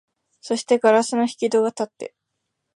[0.39, 2.15] そして硝子の開き戸がたって、